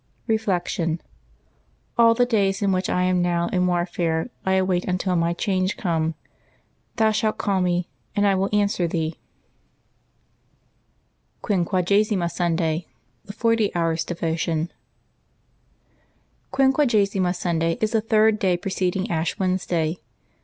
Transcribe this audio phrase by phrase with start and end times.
[0.27, 0.99] je Reflection.—
[1.99, 5.15] "All the days in which I am now in war ''■' fare I await until
[5.15, 6.15] my change come.
[6.95, 9.19] Thou shalt call me, and I will answer Thee.''
[11.45, 11.69] 3 LIVES OF THE SAINTS
[12.09, 12.87] QUINQUAGESIMA SUNDAY.—
[13.25, 14.71] THE FORTY HOURS* DEVOTION.
[16.49, 19.99] QUINQUAGESIMA SuNDAY is the third day preceding Ash Wednesday.